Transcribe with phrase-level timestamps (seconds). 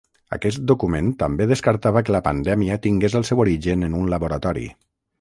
[0.35, 4.71] Aquest document també descartava que la pandèmia tingués el seu origen en un laboratori.